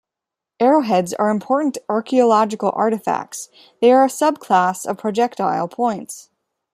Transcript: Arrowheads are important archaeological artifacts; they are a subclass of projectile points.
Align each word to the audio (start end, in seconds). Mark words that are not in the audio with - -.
Arrowheads 0.59 1.13
are 1.13 1.29
important 1.29 1.77
archaeological 1.87 2.71
artifacts; 2.73 3.49
they 3.81 3.91
are 3.91 4.05
a 4.05 4.07
subclass 4.07 4.83
of 4.83 4.97
projectile 4.97 5.67
points. 5.67 6.31